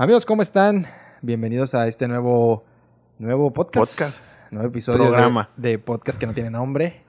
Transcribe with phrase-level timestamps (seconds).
[0.00, 0.86] Amigos, ¿cómo están?
[1.22, 2.62] Bienvenidos a este nuevo,
[3.18, 3.90] nuevo podcast.
[3.98, 4.52] Podcast.
[4.52, 5.50] Nuevo episodio de- Programa.
[5.56, 7.02] De, podcast que no tiene nombre.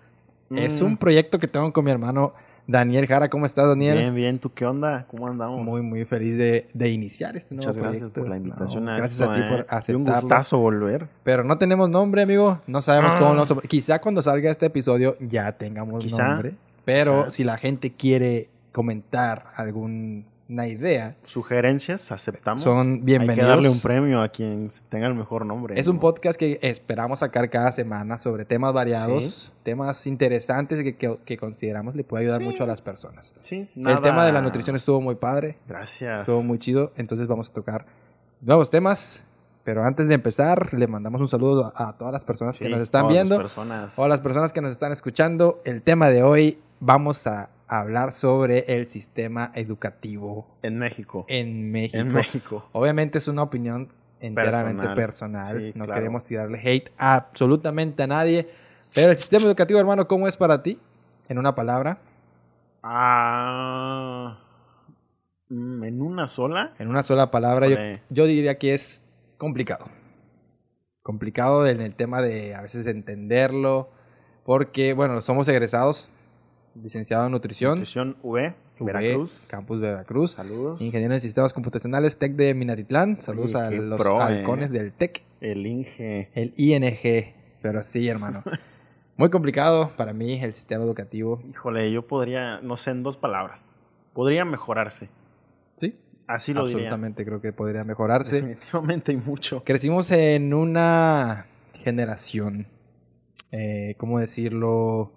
[0.50, 0.86] Es Mm.
[0.86, 2.34] un proyecto que tengo con mi hermano
[2.66, 3.30] Daniel Jara.
[3.30, 3.96] ¿Cómo estás, Daniel?
[3.98, 4.40] Bien, bien.
[4.40, 5.06] ¿Tú qué onda?
[5.12, 5.60] ¿Cómo andamos?
[5.62, 8.22] Muy, muy feliz de, de iniciar este nuevo Muchas gracias proyecto.
[8.22, 9.44] por la invitación No, a Gracias esto, a ti eh.
[9.44, 10.22] por Y un aceptarlo.
[10.22, 11.08] gustazo volver.
[11.24, 12.60] Pero no tenemos nombre, amigo.
[12.66, 13.34] No sabemos cómo Ah.
[13.36, 13.68] lo vamos a...
[13.68, 16.28] Quizá cuando salga este episodio ya tengamos Quizá.
[16.28, 16.56] nombre.
[16.86, 17.32] Pero Quizá.
[17.36, 19.46] si la gente quiere comentar
[20.50, 22.64] alguna idea, Sugerencias, aceptamos.
[22.64, 23.38] son Hay bienvenidos.
[23.46, 25.80] que darle un premio a quien tenga el mejor nombre.
[25.80, 25.94] Es ¿no?
[25.94, 31.38] un podcast que esperamos sacar cada semana sobre temas variados, temas interesantes que, que- que
[31.38, 32.48] consideramos le puede ayudar Sí.
[32.48, 33.36] mucho a las personas.
[33.42, 36.22] Sí, El nada- tema de la nutrición estuvo muy padre, Gracias.
[36.22, 37.86] estuvo muy chido, entonces vamos a tocar
[38.42, 39.24] nuevos temas.
[39.66, 42.80] Pero antes de empezar, le mandamos un saludo a, todas las personas Sí, que nos
[42.80, 44.00] están todas las viendo personas.
[44.00, 45.62] o a las personas que nos están escuchando.
[45.64, 51.26] El tema de hoy vamos a hablar sobre el sistema educativo En México.
[51.28, 51.98] en México.
[52.00, 52.70] En México.
[52.72, 54.96] Obviamente es una opinión enteramente Personal.
[54.96, 55.58] personal.
[55.60, 56.00] Sí, no claro.
[56.02, 58.50] queremos tirarle hate a absolutamente a nadie.
[58.96, 60.80] Pero el sistema educativo, hermano, ¿cómo es para ti?
[61.30, 62.00] En una palabra,
[62.82, 64.40] Ah.
[65.50, 66.74] mm, En una sola.
[66.80, 67.78] en una sola palabra, yo,
[68.10, 69.04] yo diría que es
[69.38, 69.86] complicado.
[71.04, 73.90] Complicado en el tema de a veces entenderlo.
[74.44, 76.10] Porque, bueno, somos egresados,
[76.76, 79.48] licenciado en nutrición, Nutrición V, UV, Veracruz.
[79.50, 80.32] Campus Veracruz.
[80.32, 80.82] Saludos.
[80.82, 83.22] Ingeniero en sistemas computacionales, TEC de Minatitlán.
[83.22, 84.24] Saludos Oye, a los pro, eh.
[84.24, 85.24] halcones del TEC.
[85.42, 86.30] El Inge.
[86.34, 88.44] El ING, pero sí, hermano.
[89.18, 91.42] Muy complicado para mí el sistema educativo.
[91.50, 93.76] Híjole, yo podría, no sé, en dos palabras.
[94.14, 95.10] Podría mejorarse.
[95.76, 96.84] Sí, Así lo diría.
[96.84, 98.38] absolutamente creo que podría mejorarse.
[98.38, 99.64] Definitivamente y mucho.
[99.66, 102.68] Crecimos en una generación,
[103.52, 105.12] eh, ¿cómo decirlo?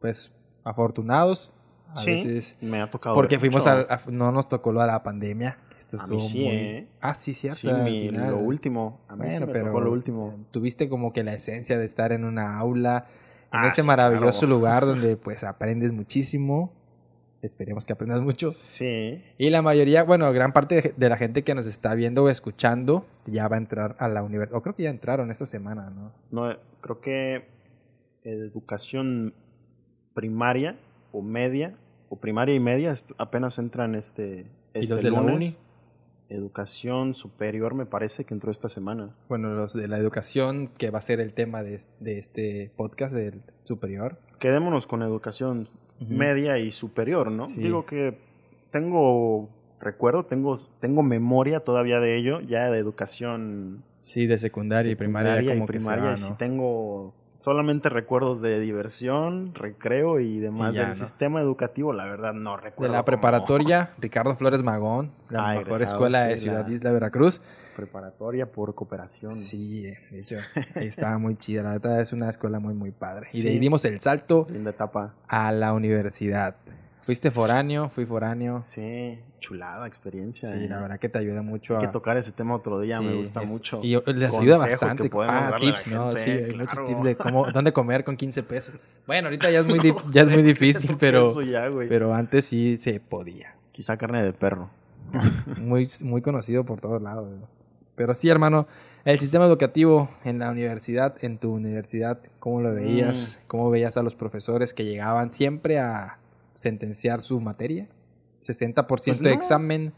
[0.00, 0.32] Pues
[0.64, 1.52] afortunados.
[1.88, 2.56] A sí, veces.
[2.60, 3.14] me ha tocado.
[3.14, 5.58] Porque fuimos al- a, no nos tocó lo de la pandemia.
[5.78, 6.48] Esto A mí sí, muy.
[6.54, 6.86] ¿eh?
[7.02, 7.58] Ah, sí, cierto.
[7.58, 9.00] Sí, mi- lo último.
[9.08, 10.34] A mí sí Bueno, me pero tocó lo último.
[10.52, 13.06] tuviste como que la esencia de estar en una aula,
[13.52, 14.54] en Ah, ese sí, maravilloso claro.
[14.54, 16.72] lugar donde pues aprendes muchísimo.
[17.42, 18.52] Esperemos que aprendas mucho.
[18.52, 19.20] Sí.
[19.36, 22.28] Y la mayoría, bueno, gran parte de- de la gente que nos está viendo o
[22.30, 24.56] escuchando ya va a entrar a la universidad.
[24.56, 26.12] O creo que ya entraron esta semana, ¿no?
[26.30, 27.48] No, creo que
[28.22, 29.34] educación
[30.14, 30.76] primaria
[31.12, 31.74] o media,
[32.08, 35.56] o primaria y media, apenas entran este, ¿Y este los de la uni?
[36.28, 39.10] Educación superior me parece que entró esta semana.
[39.28, 43.12] Bueno, los de la educación, que va a ser el tema de, de este podcast
[43.12, 44.18] del superior.
[44.38, 45.68] Quedémonos con educación
[46.00, 47.44] media y superior, ¿no?
[47.46, 47.60] Sí.
[47.62, 48.16] Digo que
[48.70, 54.94] tengo recuerdo, tengo tengo memoria todavía de ello, ya de educación Sí, de secundaria, y
[54.96, 55.34] primaria.
[55.36, 56.36] como y que se primaria, va, sí ¿no?
[56.38, 60.94] tengo solamente recuerdos de diversión, recreo y demás Y ya, del ¿no?
[60.94, 62.92] sistema educativo, la verdad no De recuerdo.
[62.92, 67.40] la cómo- preparatoria, Ricardo Flores Magón, la Ah, mejor escuela de Ciudad la- Isla, Veracruz.
[67.74, 69.32] preparatoria por cooperación.
[69.32, 70.36] Sí, de hecho,
[70.76, 71.62] estaba muy chida.
[71.62, 73.28] La verdad es una escuela muy, muy padre.
[73.32, 73.60] Y de ahí Sí.
[73.60, 75.14] dimos el salto Linda etapa.
[75.26, 76.54] a la universidad.
[77.02, 78.60] Fuiste foráneo, fui foráneo.
[78.62, 80.50] Sí, chulada experiencia.
[80.52, 80.68] Sí, eh.
[80.68, 81.86] la verdad que te ayuda mucho Hay a...
[81.86, 83.80] que tocar ese tema otro día, me Sí, gusta es- mucho.
[83.82, 85.10] Y les ayuda que bastante.
[85.10, 86.06] podemos Ah, tips, ¿no?
[86.14, 86.86] gente, Sí, hay muchos claro.
[86.86, 88.74] tips de cómo, dónde comer con 15 pesos.
[89.06, 92.76] Bueno, ahorita ya es muy, di- ya es muy difícil, pero, ya, pero antes sí
[92.78, 93.54] se podía.
[93.72, 94.70] Quizá carne de perro.
[95.60, 97.28] Muy, muy conocido por todos lados.
[97.30, 97.46] ¿no?
[97.96, 98.66] Pero sí, hermano,
[99.04, 103.38] el sistema educativo en la universidad, en tu universidad, ¿cómo lo veías?
[103.42, 103.46] Mm.
[103.48, 106.16] ¿Cómo veías a los profesores que llegaban siempre a
[106.62, 107.88] sentenciar su materia?
[108.40, 109.92] 60% Pues de examen,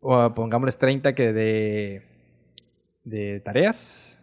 [0.00, 2.02] o pongámosles 30 que de,
[3.04, 4.22] de tareas.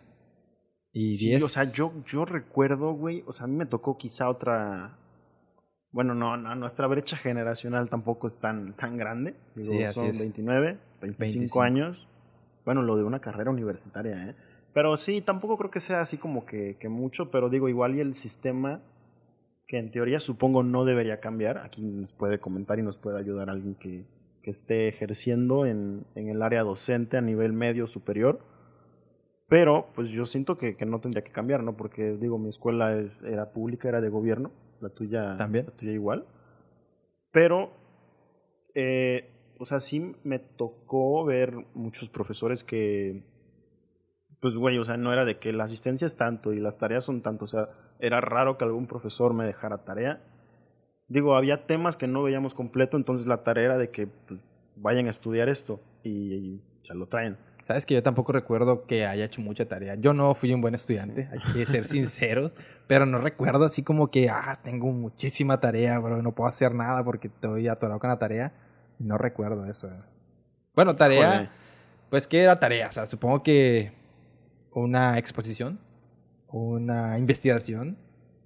[0.93, 1.43] Y Sí, 10.
[1.43, 4.97] o sea, yo, yo recuerdo, güey, o sea, a mí me tocó quizá otra...
[5.93, 9.35] Bueno, no, no, nuestra brecha generacional tampoco es tan, tan grande.
[9.55, 10.19] Digo, Sí, son es.
[10.19, 11.61] 29, 25, 25.
[11.61, 12.07] años.
[12.63, 14.35] Bueno, lo de una carrera universitaria, ¿eh?
[14.73, 17.99] Pero sí, tampoco creo que sea así como que, que mucho, pero digo, igual y
[17.99, 18.79] el sistema,
[19.71, 23.49] que en teoría supongo no debería cambiar, aquí nos puede comentar y nos puede ayudar
[23.49, 24.03] alguien que,
[24.43, 28.41] que esté ejerciendo en, en el área docente a nivel medio superior.
[29.47, 31.77] Pero, pues yo siento que, que no tendría que cambiar, ¿no?
[31.77, 34.51] Porque, digo, mi escuela es, era pública, era de gobierno,
[34.81, 35.67] la tuya También.
[35.67, 36.25] La tuya igual.
[37.31, 37.71] Pero,
[38.75, 43.23] eh, o sea, sí me tocó ver muchos profesores que,
[44.41, 47.05] pues, güey, o sea, no era de que la asistencia es tanto y las tareas
[47.05, 50.19] son tanto, o sea, era raro que algún profesor me dejara tarea.
[51.07, 54.39] Digo, había temas que no veíamos completo, entonces la tarea era de que pues,
[54.75, 57.37] vayan a estudiar esto y, y se lo traen.
[57.67, 59.93] Sabes que yo tampoco recuerdo que haya hecho mucha tarea.
[59.95, 62.55] Yo no fui un buen estudiante, hay que ser sinceros,
[62.87, 67.03] pero no recuerdo así como que, ah, tengo muchísima tarea, bro, no puedo hacer nada
[67.03, 68.53] porque estoy atorado con la tarea.
[68.97, 69.89] No recuerdo eso.
[70.73, 71.33] Bueno, tarea.
[71.35, 71.49] Híjole.
[72.09, 72.87] Pues, ¿qué era tarea?
[72.87, 74.00] O sea, supongo que
[74.73, 75.79] una exposición,
[76.49, 77.97] una investigación.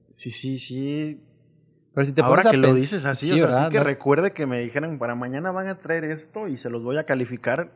[0.10, 1.22] Sí, sí, sí.
[1.94, 3.66] Pero si te Ahora que lo dices así, Sí, o sea, ¿verdad?
[3.66, 6.70] sí que No- recuerde que me dijeran para mañana van a traer esto y se
[6.70, 7.72] los voy a calificar.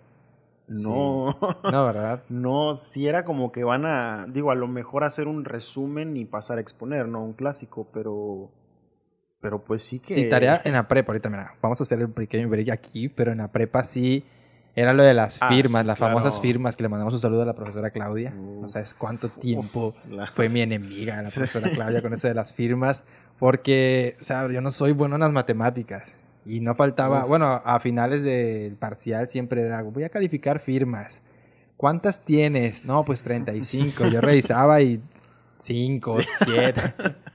[0.67, 2.23] No, No, ¿verdad?
[2.29, 6.25] no, sí era como que van a, digo, a lo mejor hacer un resumen y
[6.25, 8.51] pasar a exponer, no un clásico, pero,
[9.41, 10.13] pero pues sí que.
[10.13, 11.11] Sí, tarea en la prepa.
[11.11, 14.23] Ahorita, mira, vamos a hacer el pequeño break aquí, pero en la prepa sí
[14.75, 16.17] era lo de las Ah, firmas, sí, las claro.
[16.17, 18.33] famosas firmas que le mandamos un saludo a la profesora Claudia.
[18.37, 18.61] Uf.
[18.63, 21.39] No sabes cuánto tiempo La- fue mi enemiga la Sí.
[21.39, 23.03] profesora Claudia con eso de las firmas,
[23.39, 26.15] porque, o sea, yo no soy bueno en las matemáticas.
[26.45, 27.27] Y no faltaba, Uf.
[27.29, 31.21] bueno, a finales del parcial siempre era, voy a calificar firmas.
[31.77, 32.85] ¿Cuántas tienes?
[32.85, 34.07] No, pues 35.
[34.07, 35.01] Yo revisaba y
[35.59, 36.81] 5, 7.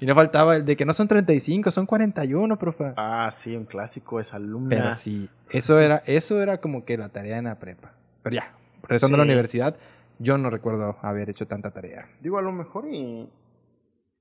[0.00, 2.92] Y no faltaba el de que no son 35, son 41, profe.
[2.96, 4.68] Ah, sí, un clásico es alumna.
[4.76, 7.92] Pero sí, eso era, eso era como que la tarea en la prepa.
[8.22, 8.52] Pero ya,
[8.82, 9.28] regresando a la Sí.
[9.30, 9.76] universidad,
[10.18, 12.08] yo no recuerdo haber hecho tanta tarea.
[12.20, 13.28] Digo, a lo mejor y,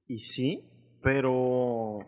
[0.08, 0.64] y sí,
[1.02, 2.00] pero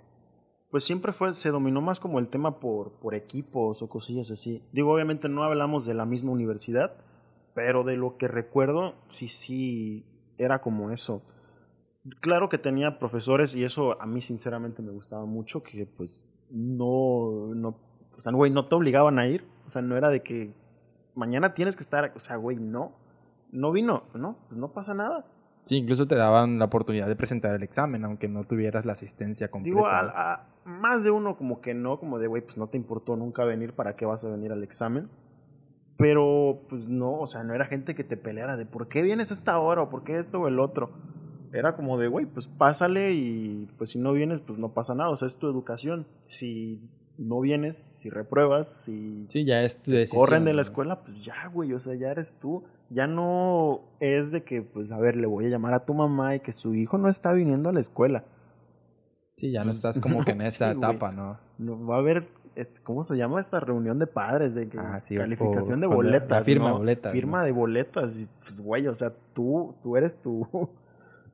[0.69, 4.63] pues siempre fue, se dominó más como el tema por, por equipos o cosillas así.
[4.71, 6.93] Digo, obviamente no hablamos de la misma universidad,
[7.53, 10.05] pero de lo que recuerdo, sí, sí,
[10.37, 11.21] era como eso.
[12.19, 17.53] Claro que tenía profesores y eso a mí sinceramente me gustaba mucho, que pues no,
[17.53, 17.75] no,
[18.17, 20.51] o sea, güey, no te obligaban a ir, o sea, no era de que
[21.13, 22.93] mañana tienes que estar, o sea, güey, no,
[23.51, 25.25] no vino, no, pues no pasa nada.
[25.65, 29.51] Sí, incluso te daban la oportunidad de presentar el examen, aunque no tuvieras la asistencia
[29.51, 29.75] completa.
[29.77, 30.09] Digo, a, ¿no?
[30.09, 33.43] a- más de uno como que no, como de, güey, pues no te importó nunca
[33.45, 35.07] venir, ¿para qué vas a venir al examen?
[35.97, 39.29] Pero, pues no, o sea, no era gente que te peleara de por qué vienes
[39.29, 40.89] a esta hora o por qué esto o el otro.
[41.53, 45.09] Era como de, güey, pues pásale y pues si no vienes, pues no pasa nada,
[45.09, 46.05] o sea, es tu educación.
[46.27, 46.79] Si
[47.17, 50.19] no vienes, si repruebas, si Sí, ya es tu decisión.
[50.25, 52.63] corren de la escuela, pues ya, güey, o sea, ya eres tú.
[52.89, 56.35] Ya no es de que, pues, a ver, le voy a llamar a tu mamá
[56.35, 58.23] y que su hijo no está viniendo a la escuela.
[59.37, 61.37] Sí, ya no estás como que en esa etapa, ¿no?
[61.57, 62.27] No, va a haber,
[62.83, 64.55] ¿cómo se llama esta reunión de padres?
[64.55, 66.29] De que Ah, sí, calificación de boletas.
[66.29, 66.77] la firma de ¿no?
[66.79, 67.45] boletas, Firma ¿no?
[67.45, 68.17] de boletas.
[68.17, 70.47] Y, pues, güey, o sea, tú, tú eres tú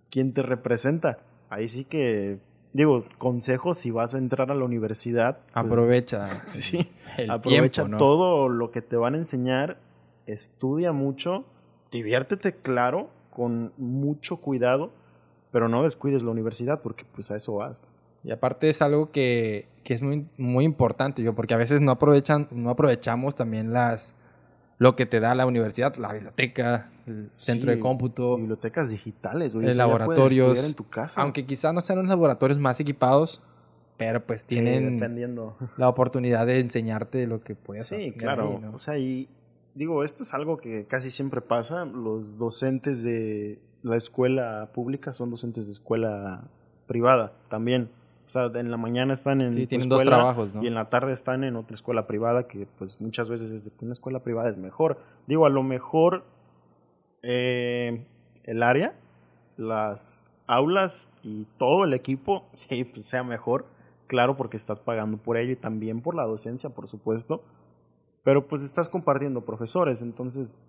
[0.10, 1.20] quien te representa.
[1.50, 2.40] Ahí sí que,
[2.74, 5.40] digo, consejo si vas a entrar a la universidad.
[5.54, 7.98] pues, Aprovecha Sí, el aprovecha tiempo, ¿no?
[7.98, 9.78] todo lo que te van a enseñar.
[10.26, 11.46] Estudia mucho.
[11.92, 14.92] Diviértete, claro, con mucho cuidado.
[15.52, 17.90] Pero no descuides la universidad porque pues a eso vas.
[18.24, 21.92] Y aparte es algo que, que es muy, muy importante, yo, porque a veces no
[21.92, 24.16] aprovechan, no aprovechamos también las
[24.80, 29.54] lo que te da la universidad, la biblioteca, el centro de Sí, cómputo, Bibliotecas digitales,
[29.54, 29.68] güey.
[29.70, 31.20] Eh, laboratorios, estudiar en tu casa.
[31.22, 33.42] aunque quizás no sean los laboratorios más equipados,
[33.98, 35.00] pero pues Sí, tienen
[35.78, 38.50] la oportunidad de enseñarte lo que puedes Sí, aprender claro.
[38.52, 38.72] ahí, ¿no?
[38.76, 39.28] O sea, y
[39.74, 41.86] digo, esto es algo que casi siempre pasa.
[41.86, 46.44] Los docentes de la escuela pública son docentes de escuela
[46.86, 47.90] privada también.
[48.28, 50.62] O sea, en la mañana están en Sí, tienen dos trabajos, ¿no?
[50.62, 53.72] y en la tarde están en otra escuela privada que pues muchas veces es de
[53.72, 55.00] que una escuela privada es mejor.
[55.28, 56.26] Digo, a lo mejor
[57.24, 58.04] eh,
[58.44, 58.94] el área,
[59.56, 63.66] las aulas y todo el equipo, sí, pues sea mejor.
[64.08, 67.42] Claro, porque estás pagando por ello y también por la docencia, por supuesto.
[68.24, 70.60] Pero pues estás compartiendo profesores, entonces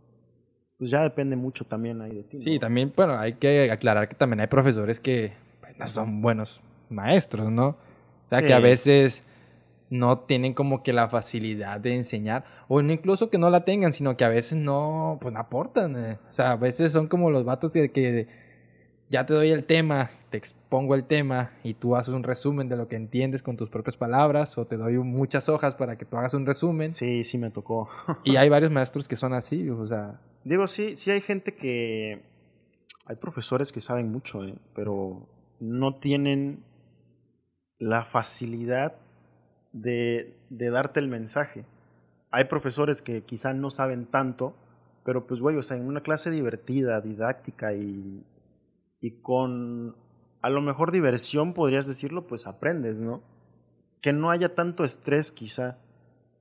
[0.77, 2.41] pues ya depende mucho también ahí de ti.
[2.41, 2.61] Sí, ¿no?
[2.61, 6.61] también, bueno, hay que aclarar que también hay profesores que pues, no son buenos
[6.91, 7.69] maestros, ¿no?
[7.69, 9.23] O sea, que a veces
[9.91, 13.93] no tienen como que la facilidad de enseñar, o no incluso que no la tengan,
[13.93, 15.97] sino que a veces no, pues no aportan.
[15.97, 16.19] eh.
[16.29, 18.29] O sea, a veces son como los vatos que, que
[19.09, 22.77] ya te doy el tema, te expongo el tema y tú haces un resumen de
[22.77, 26.19] lo que entiendes con tus propias palabras, o te doy muchas hojas para que tú
[26.19, 26.93] hagas un resumen.
[26.93, 27.89] Sí, sí me tocó.
[28.25, 32.23] Y hay varios maestros que son así, o sea, Digo, sí, sí hay gente que...
[33.07, 34.55] Hay profesores que saben mucho, ¿eh?
[34.75, 35.27] pero
[35.61, 36.63] no tienen
[37.79, 38.95] la facilidad
[39.73, 41.65] de, darte el mensaje.
[42.31, 44.55] Hay profesores que quizá no saben tanto,
[45.05, 48.25] pero pues, güey, o sea, en una clase divertida, didáctica y,
[49.01, 49.97] y con
[50.41, 53.23] a lo mejor diversión, podrías decirlo, pues aprendes, ¿no?
[54.01, 55.79] Que no haya tanto estrés quizá,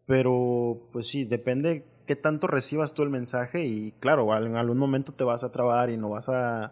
[0.06, 5.14] pero pues sí, depende qué tanto recibas tú el mensaje y claro, en algún momento
[5.14, 6.72] te vas a trabar y no vas a,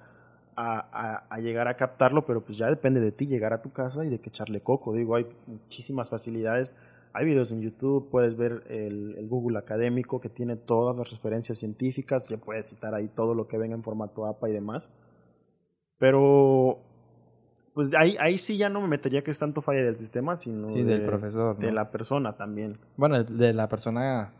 [0.55, 3.71] a, a- a llegar a captarlo, pero pues ya depende de ti llegar a tu
[3.71, 4.93] casa y de que echarle coco.
[4.93, 6.73] Digo, hay muchísimas facilidades.
[7.13, 11.57] Hay videos en YouTube, puedes ver el, el Google académico que tiene todas las referencias
[11.59, 14.91] científicas, ya puedes citar ahí todo lo que venga en formato APA y demás.
[15.97, 16.79] Pero,
[17.73, 20.67] pues ahí, ahí sí ya no me metería que es tanto falla del sistema, sino
[20.69, 21.57] sí, de, del profesor.
[21.57, 22.77] de la persona también.
[22.97, 24.33] Bueno, de la persona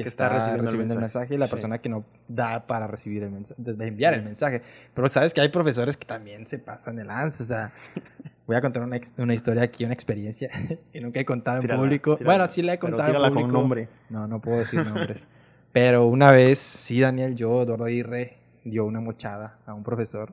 [0.00, 1.34] que, Que está, está recibiendo, recibiendo el el mensaje.
[1.34, 1.52] y la Sí.
[1.52, 4.26] persona que no da para recibir el mensaje, de enviar el Sí.
[4.26, 4.62] mensaje.
[4.94, 7.72] Pero sabes que hay profesores que también se pasan de lanza, o sea,
[8.46, 10.48] voy a contar una, una historia aquí, una experiencia
[10.92, 12.16] que nunca he contado en Tírala, público.
[12.16, 12.36] tírala.
[12.36, 13.58] Bueno, sí la he contado en tírala con público.
[13.58, 13.88] nombre.
[14.08, 15.26] No, no puedo decir nombres.
[15.72, 20.32] Pero una vez, sí, Daniel, yo, Eduardo Aguirre, dio una mochada a un profesor.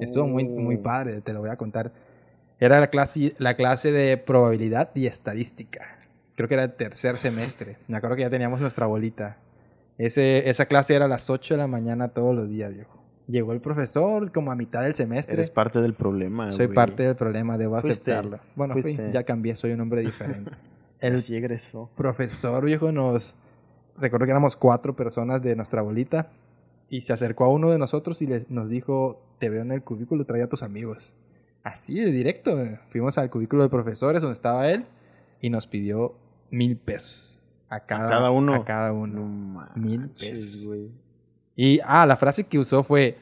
[0.00, 0.82] Estuvo muy, muy Uh.
[0.82, 1.92] padre, te lo voy a contar.
[2.58, 5.98] Era la clase, la clase de probabilidad y estadística.
[6.40, 7.76] Creo que era el tercer semestre.
[7.86, 9.36] Me acuerdo que ya teníamos nuestra bolita.
[9.98, 12.98] Ese, esa clase era a las 8 de la mañana todos los días, viejo.
[13.26, 15.34] Llegó el profesor como a mitad del semestre.
[15.34, 16.74] Eres parte del problema, Soy güey.
[16.74, 18.40] parte del problema, debo Fuiste, aceptarlo.
[18.56, 20.50] Bueno, fui, ya cambié, soy un hombre diferente.
[21.00, 21.90] el Así egresó.
[21.94, 23.36] profesor, viejo, nos...
[23.98, 26.30] Recuerdo que éramos cuatro personas de nuestra bolita
[26.88, 29.82] y se acercó a uno de nosotros y le- nos dijo, te veo en el
[29.82, 31.14] cubículo, trae a tus amigos.
[31.62, 32.56] Así de directo,
[32.88, 34.86] fuimos al cubículo de profesores donde estaba él
[35.42, 36.14] y nos pidió
[36.50, 37.40] mil pesos.
[37.68, 38.54] A cada, cada uno?
[38.54, 39.20] A cada uno.
[39.20, 40.66] No manches, Mil pesos.
[41.56, 43.18] Y, ah, la frase que usó fue,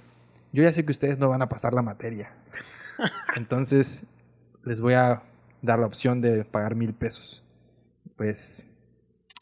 [0.53, 2.33] yo ya sé que ustedes no van a pasar la materia.
[3.37, 4.05] Entonces,
[4.65, 5.23] les voy a
[5.63, 7.43] dar la opción de pagar mil pesos.
[8.17, 8.67] Pues,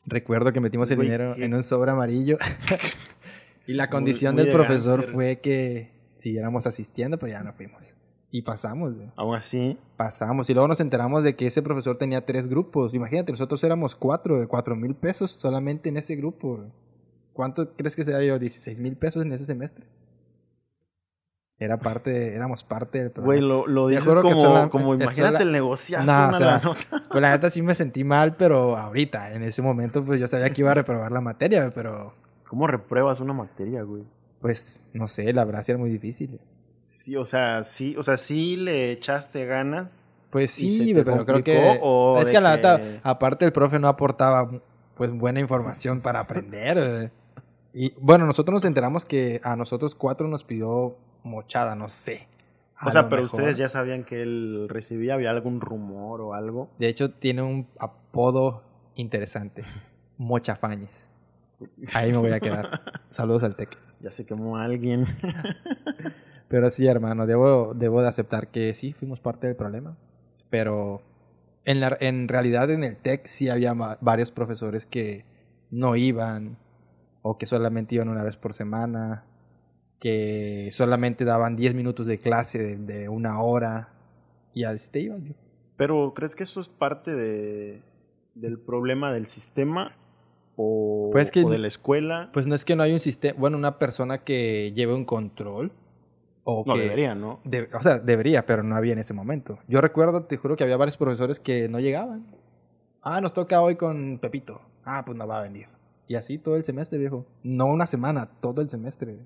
[0.06, 2.38] recuerdo que metimos el dinero qué- en un sobre amarillo.
[3.66, 7.96] y la condición muy del de profesor fue que siguiéramos asistiendo, pero ya no fuimos.
[8.36, 9.08] Y pasamos, güey.
[9.16, 10.50] Aún así, pasamos.
[10.50, 12.92] Y luego nos enteramos de que ese profesor tenía tres grupos.
[12.92, 16.56] Imagínate, nosotros éramos cuatro, de cuatro mil pesos solamente en ese grupo.
[16.58, 16.68] güey.
[17.32, 18.36] ¿Cuánto crees que se dio?
[18.38, 19.86] ¿16 mil pesos en ese semestre?
[21.58, 23.46] Era parte, éramos parte del güey, programa.
[23.48, 26.36] lo, lo Te dices que como, sola- como imagínate sola- el negociazo, No, o una
[26.38, 27.02] sea, la nota.
[27.10, 30.50] Pues la neta sí me sentí mal, pero ahorita, en ese momento, pues yo sabía
[30.50, 32.12] que iba a reprobar la materia, güey, pero
[32.50, 34.04] ¿Cómo repruebas una materia, güey?
[34.42, 36.38] pues no sé, la verdad sí era muy difícil.
[37.06, 40.10] Sí, o sea, sí, o sea, sí le echaste ganas.
[40.30, 43.52] Pues ¿Y se sí, pero creo que o es que la neta, que- aparte el
[43.52, 44.50] profe no aportaba
[44.96, 46.78] pues buena información para aprender.
[46.78, 47.10] eh.
[47.72, 52.26] Y bueno, nosotros nos enteramos que a nosotros cuatro nos pidió mochada, no sé.
[52.76, 53.38] A O sea, pero mejor.
[53.38, 56.70] ustedes ya sabían que él recibía, había algún rumor o algo.
[56.80, 58.64] De hecho tiene un apodo
[58.96, 59.62] interesante,
[60.18, 61.06] Mochafañes.
[61.94, 62.80] Ahí me voy a quedar.
[63.10, 63.78] Saludos al Tec.
[64.00, 65.04] Ya se quemó alguien.
[66.48, 69.96] Pero sí, hermano, debo, debo de aceptar que sí, fuimos parte del problema.
[70.50, 71.02] Pero
[71.64, 75.24] en, la, en realidad en el TEC sí había varios profesores que
[75.70, 76.56] no iban
[77.22, 79.24] o que solamente iban una vez por semana,
[79.98, 83.88] que solamente daban 10 minutos de clase de, de una hora
[84.54, 85.34] y así te iban.
[85.76, 87.82] Pero, ¿crees que eso es parte de,
[88.34, 89.96] del problema del sistema?
[90.56, 92.30] ¿O, Pues que- o de la escuela?
[92.32, 95.72] Pues no es que no hay un sistema, bueno, una persona que lleve un control.
[96.44, 97.40] O no, que, debería, ¿no?
[97.44, 99.58] De- o sea, debería, pero no había en ese momento.
[99.68, 102.26] Yo recuerdo, te juro que había varios profesores que no llegaban.
[103.02, 104.60] Ah, nos toca hoy con Pepito.
[104.84, 105.66] Ah, pues no va a venir.
[106.08, 107.26] Y así todo el semestre, viejo.
[107.42, 109.18] No una semana, todo el semestre.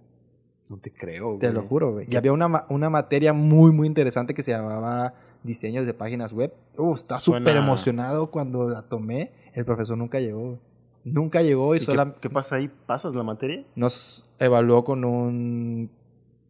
[0.70, 1.68] No te creo, Te lo güey.
[1.68, 2.06] juro, güey.
[2.08, 6.54] Y había una, una materia muy, muy interesante que se llamaba diseños de páginas web.
[6.78, 9.32] Uh, estaba Suena- súper emocionado cuando la tomé.
[9.52, 10.40] El profesor nunca llegó.
[10.40, 10.58] güey.
[11.04, 12.70] Nunca llegó y, ¿Y qué- sola- qué, pasa ahí?
[12.86, 13.64] ¿Pasas la materia?
[13.74, 15.90] nos evaluó con un,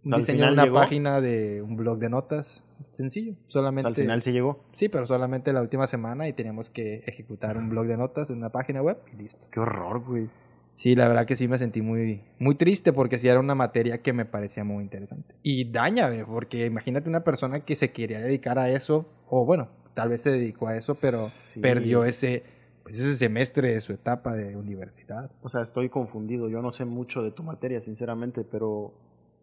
[0.04, 0.76] un ¿Al diseño de una llegó?
[0.76, 2.64] página de un blog de notas.
[2.92, 3.34] Sencillo.
[3.46, 3.86] Solamente.
[3.88, 4.64] Al final sí llegó.
[4.72, 8.38] Sí, pero solamente la última semana y teníamos que ejecutar un blog de notas en
[8.38, 9.46] una página web y listo.
[9.52, 10.28] Qué horror, güey.
[10.74, 13.98] Sí, la verdad que sí me sentí muy, muy triste porque sí era una materia
[13.98, 15.34] que me parecía muy interesante.
[15.42, 19.68] Y daña, güey, porque imagínate una persona que se quería dedicar a eso, o bueno,
[19.92, 21.60] tal vez se dedicó a eso, pero Sí.
[21.60, 22.44] perdió ese,
[22.90, 25.30] pues ese semestre de su etapa de universidad.
[25.42, 26.48] O sea, estoy confundido.
[26.48, 28.92] Yo no sé mucho de tu materia, sinceramente, pero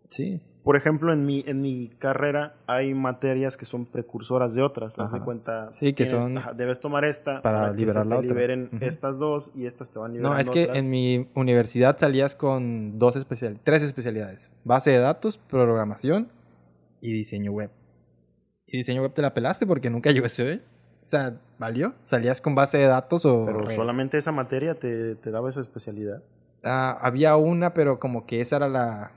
[0.10, 0.40] Sí.
[0.64, 4.98] por ejemplo, en mi, en mi carrera hay materias que son precursoras de otras.
[4.98, 5.70] Haz de cuenta.
[5.74, 8.30] Sí, que son ajá, debes tomar esta para que liberar se la te otra.
[8.30, 8.86] liberen Ujú.
[8.86, 10.78] estas dos y estas te van liberando No, es que otras.
[10.78, 14.50] en mi universidad salías con dos especial, tres especialidades.
[14.64, 16.30] Base de datos, programación
[17.02, 17.70] y diseño web.
[18.66, 20.62] Y diseño web te la pelaste porque nunca llegó ese hoy.
[21.08, 21.94] O sea, ¿valió?
[22.04, 23.46] ¿Salías con base de datos o...?
[23.46, 26.22] Pero solamente esa materia te, te daba esa especialidad.
[26.66, 29.12] Ah, había una, pero como que esa era la...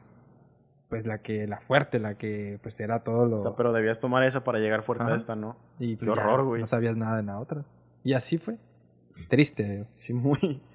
[0.89, 1.49] Pues la que...
[1.49, 3.39] La fuerte, la que pues era todo lo...
[3.39, 5.15] O sea, pero debías tomar esa para llegar fuerte Ajá.
[5.15, 5.57] a esta, ¿no?
[5.81, 6.61] y qué pues ya horror, güey.
[6.61, 7.65] No sabías nada en la otra.
[8.05, 8.57] Y así fue.
[9.29, 9.89] Triste.
[9.97, 10.63] Sí, muy.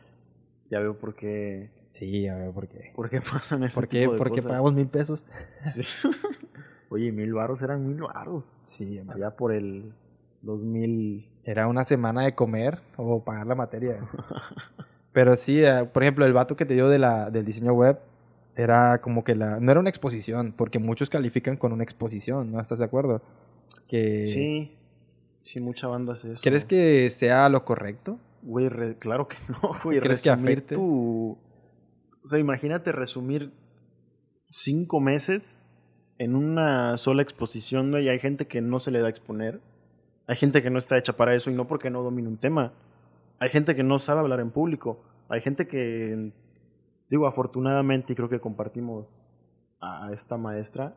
[0.70, 2.92] Ya veo por qué, Sí, a ver, ¿por qué?
[2.96, 4.50] por qué pasan este ¿Por qué, tipo de por qué cosas.
[4.50, 5.28] pagamos mil pesos?
[5.62, 5.84] Sí.
[6.90, 8.44] Oye, mil varos eran mil varos.
[8.64, 9.00] Sí.
[9.08, 9.94] Allá por el
[10.46, 11.30] 2000.
[11.44, 14.00] Era una semana de comer o pagar la materia.
[15.12, 18.00] Pero sí, eh, por ejemplo, el vato que te dio de la, del diseño web
[18.56, 19.60] era como que la...
[19.60, 22.60] No era una exposición, porque muchos califican con una exposición, ¿no?
[22.60, 23.22] ¿Estás de acuerdo?
[23.88, 24.72] Que, Sí,
[25.44, 26.42] sí, mucha banda hace eso.
[26.44, 28.18] ¿Crees que sea lo correcto?
[28.42, 30.00] Güey, re- claro que no, güey.
[30.00, 30.76] ¿Crees que afecte?
[30.76, 31.38] tu...
[32.24, 33.52] O sea, imagínate resumir
[34.50, 35.66] cinco meses
[36.18, 38.06] en una sola exposición, güey.
[38.06, 39.60] y Hay gente que no se le da a exponer.
[40.28, 42.74] Hay gente que no está hecha para eso y no porque no domine un tema.
[43.40, 45.00] Hay gente que no sabe hablar en público.
[45.30, 46.32] Hay gente que,
[47.10, 49.08] digo, afortunadamente, y creo que compartimos
[49.82, 50.94] a esta maestra,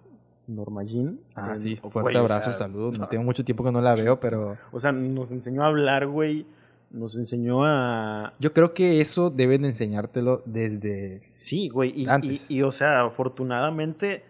[0.47, 1.21] Norma Jean.
[1.35, 2.99] Ah, sí, güey, fuerte o abrazo, sea, saludos.
[2.99, 6.07] No tengo mucho tiempo que no la veo, pero O sea, nos enseñó a hablar,
[6.07, 6.47] güey.
[6.91, 8.33] Nos enseñó a...
[8.39, 11.23] yo creo que eso deben de enseñártelo desde...
[11.27, 11.93] Sí, güey.
[11.95, 12.47] Y, Antes.
[12.49, 14.25] y, y, o sea, afortunadamente,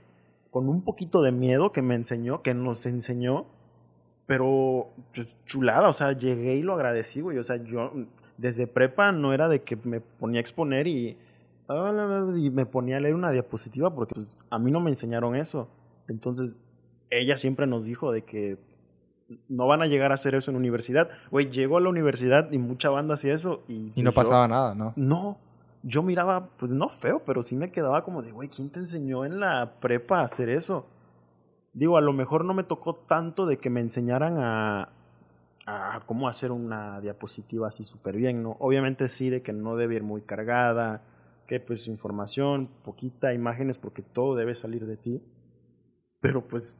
[0.50, 3.46] con un poquito de miedo que me enseñó, que nos enseñó,
[4.28, 7.38] pero pues, chulada, o sea, llegué y lo agradecí, güey.
[7.38, 7.90] O sea, yo
[8.36, 11.16] desde prepa no era de que me ponía a exponer y,
[12.36, 15.68] y me ponía a leer una diapositiva porque pues, a mí no me enseñaron eso.
[16.08, 16.60] Entonces,
[17.08, 18.58] ella siempre nos dijo de que
[19.48, 21.08] no van a llegar a hacer eso en universidad.
[21.30, 24.46] Güey, llego a la universidad y mucha banda hacía eso y, Y no yo- pasaba
[24.46, 24.92] nada, ¿no?
[24.94, 25.38] no,
[25.82, 29.24] yo miraba, pues no feo, pero sí me quedaba como de, güey, ¿quién te enseñó
[29.24, 30.86] en la prepa a hacer eso?
[31.72, 34.88] Digo, a lo mejor no me tocó tanto de que me enseñaran a,
[35.66, 38.56] a cómo hacer una diapositiva así súper bien, ¿no?
[38.58, 41.02] Obviamente sí, de que no debe ir muy cargada,
[41.46, 45.22] que pues información, poquita, imágenes, porque todo debe salir de ti.
[46.20, 46.76] Pero pues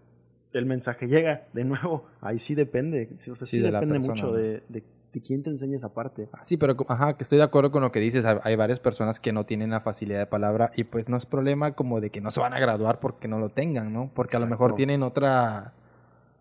[0.53, 3.99] el mensaje llega, de nuevo, ahí sí depende, sí, o sea, Sí, sí, de depende
[3.99, 4.63] mucho de,
[5.13, 6.29] de quién te enseña esa parte.
[6.33, 8.25] Ah, Sí, pero ajá, que estoy de acuerdo con lo que dices.
[8.25, 11.25] Hay, hay varias personas que no tienen la facilidad de palabra y pues no es
[11.27, 14.11] problema como de que no se van a graduar porque no lo tengan, ¿no?
[14.15, 15.73] Porque a lo mejor tienen otra...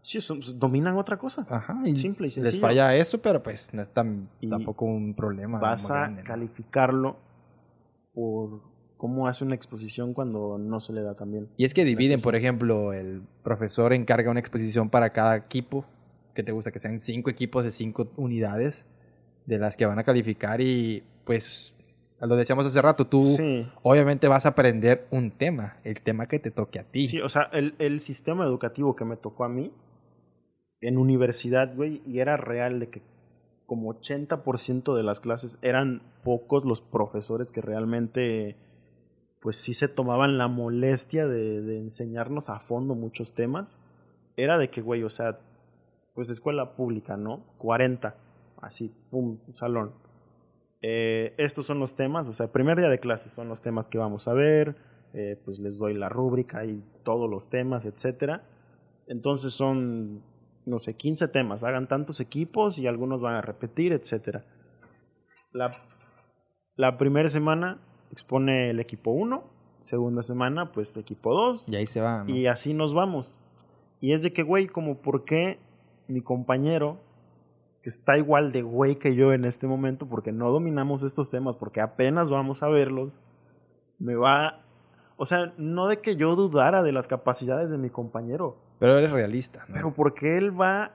[0.01, 1.45] Sí, son- dominan otra cosa.
[1.49, 2.61] Ajá, y Simple y les sencillo.
[2.61, 5.59] falla eso, pero pues no es tan, tampoco un problema.
[5.59, 7.17] Vas a calificarlo
[8.13, 8.61] por
[8.97, 11.49] cómo hace una exposición cuando no se le da tan bien.
[11.57, 15.85] Y es que dividen, por ejemplo, el profesor encarga una exposición para cada equipo,
[16.37, 18.85] que te gusta que sean cinco equipos de cinco unidades
[19.47, 21.73] de las que van a calificar y pues
[22.19, 26.37] lo decíamos hace rato, tú Sí, obviamente vas a aprender un tema, el tema que
[26.37, 27.07] te toque a ti.
[27.07, 29.71] sí, o sea, el, el sistema educativo que me tocó a mí
[30.79, 33.01] en universidad, güey, y era real de que
[33.65, 38.55] como 80% de las clases eran pocos los profesores que realmente
[39.41, 43.79] pues sí se tomaban la molestia de, de enseñarnos a fondo muchos temas.
[44.35, 45.39] Era de que, güey, o sea,
[46.17, 47.43] pues escuela pública, ¿no?
[47.59, 48.15] 40,
[48.59, 49.91] así, pum, salón.
[50.81, 53.99] Eh, estos son los temas, o sea, primer día de clase son los temas que
[53.99, 54.75] vamos a ver,
[55.13, 58.41] eh, pues les doy la rúbrica y todos los temas, etcétera.
[59.05, 60.23] Entonces son,
[60.65, 64.43] no sé, 15 temas, hagan tantos equipos y algunos van a repetir, etcétera.
[65.51, 65.71] La,
[66.77, 67.79] la primera semana
[68.11, 69.43] expone el equipo 1,
[69.83, 72.23] segunda semana pues equipo 2 Y ahí se va.
[72.23, 72.35] ¿no?
[72.35, 73.37] y así nos vamos.
[74.01, 75.59] Y es de que, güey, como por qué
[76.07, 76.97] mi compañero,
[77.81, 81.55] que está igual de güey que yo en este momento, porque no dominamos estos temas,
[81.55, 83.11] porque apenas vamos a verlos,
[83.99, 84.63] me va...
[85.17, 89.11] O sea, no de que yo dudara de las capacidades de mi compañero, Pero eres
[89.11, 89.65] realista.
[89.67, 89.73] ¿no?
[89.73, 90.91] pero porque él va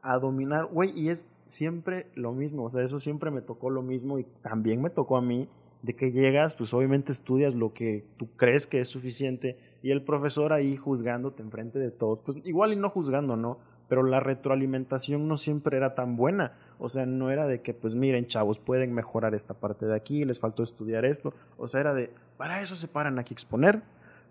[0.00, 3.82] a dominar, güey, y es siempre lo mismo, o sea, eso siempre me tocó lo
[3.82, 5.48] mismo y también me tocó a mí,
[5.82, 10.02] de que llegas, pues obviamente estudias lo que tú crees que es suficiente y el
[10.02, 13.58] profesor ahí juzgándote enfrente de todos, pues igual y no juzgando, ¿no?
[13.88, 17.94] Pero la retroalimentación no siempre era tan buena, o sea, no era de que, pues
[17.94, 21.94] miren, chavos, pueden mejorar esta parte de aquí, les faltó estudiar esto, o sea, era
[21.94, 23.82] de, para eso se paran aquí a exponer,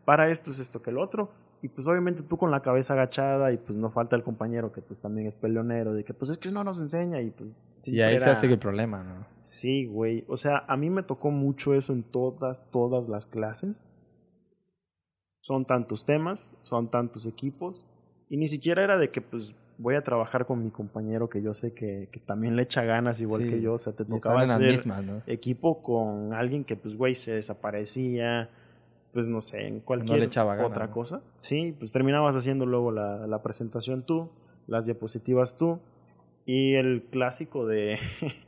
[0.06, 1.32] para esto es esto que el otro,
[1.64, 4.82] y pues obviamente tú con la cabeza agachada y pues no falta el compañero que
[4.82, 7.52] pues también es peleonero, de que pues es que no nos enseña y pues...
[7.82, 9.26] Sí, ahí se era- hace el problema, ¿no?
[9.40, 10.24] Sí, güey.
[10.28, 13.88] O sea, a mí me tocó mucho eso en todas, todas las clases.
[15.42, 17.86] Son tantos temas, son tantos equipos.
[18.30, 21.54] Y ni siquiera era de que, pues, voy a trabajar con mi compañero que yo
[21.54, 23.74] sé que, que también le echa ganas igual Sí, que yo.
[23.74, 24.84] O sea, te tocaba hacer
[25.28, 28.50] equipo con alguien que, pues, güey, se desaparecía.
[29.14, 30.92] Pues, no sé, en cualquier otra ¿no?
[30.92, 31.22] cosa.
[31.40, 34.30] Sí, pues terminabas haciendo luego la, la presentación tú,
[34.68, 35.80] las diapositivas tú.
[36.46, 38.00] Y el clásico de...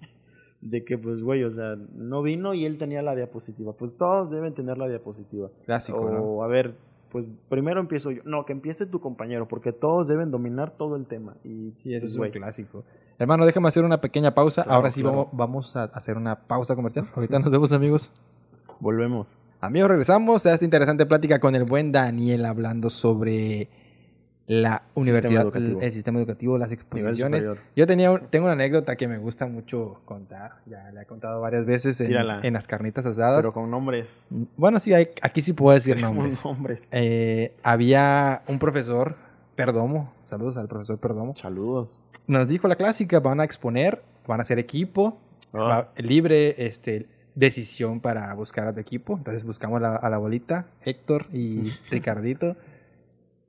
[0.62, 3.74] de que pues güey, o sea, no vino y él tenía la diapositiva.
[3.74, 5.50] Pues todos deben tener la diapositiva.
[5.66, 6.44] Clásico, o ¿no?
[6.44, 6.76] a ver,
[7.12, 8.22] pues primero empiezo yo.
[8.26, 11.36] No, que empiece tu compañero, porque todos deben dominar todo el tema.
[11.44, 12.84] Y Sí, ese pues, es un clásico.
[13.18, 14.64] Hermano, déjame hacer una pequeña pausa.
[14.64, 15.18] Claro, Ahora sí claro.
[15.18, 17.08] vamos, vamos a hacer una pausa comercial.
[17.16, 18.12] Ahorita nos vemos, amigos.
[18.80, 19.36] volvemos.
[19.62, 23.68] Amigos, regresamos a esta interesante plática con el buen Daniel hablando sobre
[24.50, 27.46] la universidad, el, sistema educativo, las exposiciones.
[27.76, 30.54] Yo tenía un- tengo una anécdota que me gusta mucho contar.
[30.66, 33.38] Ya la he contado varias veces en, las carnitas asadas.
[33.42, 34.10] Pero con nombres.
[34.58, 36.44] Bueno, sí, hay- aquí sí puedo decir nombres.
[36.44, 36.88] nombres.
[36.92, 39.16] Eh, había un profesor,
[39.56, 42.02] Perdomo, saludos al profesor Perdomo, Saludos.
[42.26, 45.20] nos dijo la clásica, van a exponer, van a hacer equipo
[45.54, 45.90] Ah.
[45.98, 49.16] libre este, decisión para buscar a tu equipo.
[49.16, 52.56] Entonces buscamos la- a la bolita, Héctor y Ricardito.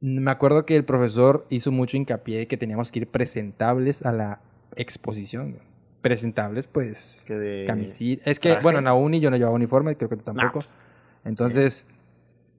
[0.00, 4.12] Me acuerdo que el profesor hizo mucho hincapié de que teníamos que ir presentables a
[4.12, 4.40] la
[4.76, 5.58] exposición.
[6.00, 7.66] Presentables, pues, Que de...
[7.66, 8.30] camisita.
[8.30, 8.62] Es que, traje.
[8.62, 10.64] bueno, en la uni yo no llevaba uniforme, creo que tú tampoco.
[11.24, 11.86] Entonces,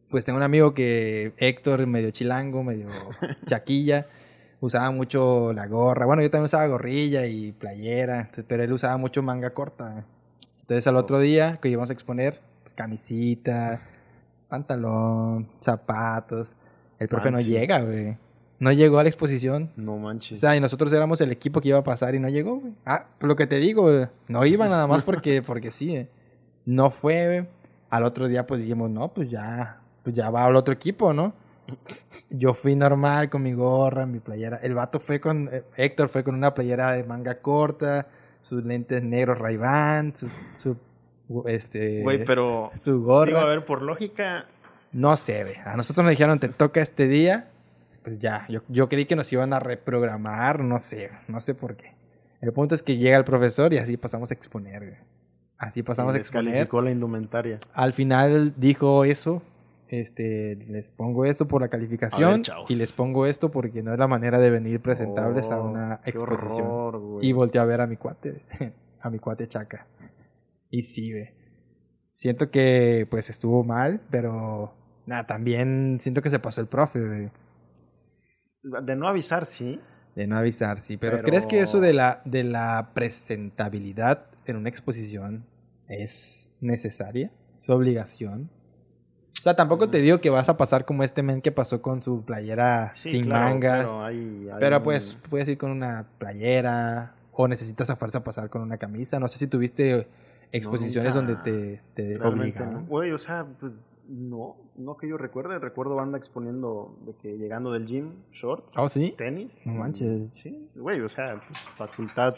[0.10, 2.90] pues tengo un amigo que Héctor, medio chilango, medio
[3.48, 4.06] chaquilla,
[4.60, 6.06] usaba mucho la gorra.
[6.06, 10.06] Bueno, yo también usaba gorrilla y playera, pero él usaba mucho manga corta.
[10.60, 13.82] Entonces, al otro día que íbamos a exponer, pues, camisita,
[14.48, 16.56] pantalón, zapatos.
[17.02, 18.16] El profe no llega, güey.
[18.60, 19.72] No llegó a la exposición.
[19.76, 20.40] No O manches.
[20.40, 22.74] sea, y nosotros éramos el equipo que iba a pasar y no llegó, güey.
[22.86, 24.06] Ah, lo que te digo, güey.
[24.28, 26.08] No iba nada más porque, porque sí, eh.
[26.66, 27.48] No fue, güey.
[27.90, 31.34] Al otro día, pues dijimos, no, pues ya, pues ya va al otro equipo, ¿no?
[32.30, 34.58] Yo fui normal con mi gorra, mi playera.
[34.58, 38.08] El vato fue con, eh, Héctor fue con una playera de manga corta,
[38.42, 39.58] sus lentes negros ray
[40.14, 40.78] su, su,
[41.48, 42.70] este, Güey, pero...
[42.80, 43.42] su Digo, gorra.
[43.42, 44.46] a ver, por lógica...
[44.94, 45.56] No sé, ve.
[45.66, 47.50] A nosotros nos dijeron, te toca este día.
[48.04, 51.76] Pues ya, yo, yo creí que nos iban a reprogramar, no sé, no sé por
[51.76, 51.94] qué.
[52.42, 54.98] El punto es que llega el profesor y así pasamos a exponer, güey.
[55.60, 56.46] Así pasamos a exponer.
[56.46, 57.60] descalificó la indumentaria.
[57.74, 59.44] Al final dijo eso,
[59.90, 64.08] este, les pongo esto por la calificación y les pongo esto porque no es la
[64.08, 66.66] manera de venir presentables a Oh, una exposición.
[66.66, 67.28] horror, güey.
[67.28, 68.42] Y volteé a ver a mi cuate,
[69.02, 69.86] a mi cuate Chaca.
[70.72, 71.36] Y sí, ve.
[72.14, 74.74] Siento que pues estuvo mal, pero
[75.12, 77.30] nada, también siento que se pasó el profe,
[78.64, 79.80] De no avisar, sí.
[80.16, 80.98] de no avisar, sí.
[80.98, 85.46] Pero, Pero- ¿crees que eso de la, de la presentabilidad en una exposición
[85.88, 87.32] es necesaria?
[87.60, 88.50] ¿Es obligación?
[89.40, 92.04] O sea, tampoco te digo que vas a pasar como este men que pasó con
[92.04, 93.78] su playera Sí, sin claro, mangas.
[93.86, 98.24] Pero, hay- hay Pero un- pues puedes ir con una playera o necesitas a fuerza
[98.24, 99.20] pasar con una camisa.
[99.20, 100.08] No sé si tuviste
[100.52, 102.18] exposiciones donde te, te.
[102.88, 105.58] Güey, o sea, pues no, no que yo recuerde.
[105.60, 109.14] Recuerdo banda exponiendo de que llegando del gym, shorts, Oh, sí.
[109.18, 109.52] tenis.
[109.66, 110.30] No manches.
[110.34, 112.36] Sí, güey, o sea, pues, facultad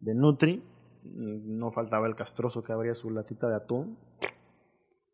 [0.00, 0.62] de Nutri.
[1.04, 3.96] mm, No faltaba el castroso que abría su latita de atún.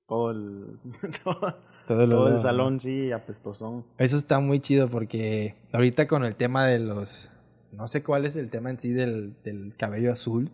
[0.06, 0.78] Todo el,
[1.24, 1.54] todo,
[1.86, 3.84] todo el salón, sí, apestosón.
[3.98, 7.30] Eso está muy chido porque ahorita con el tema de los...
[7.72, 10.50] No sé cuál es el tema en sí del, del cabello azul.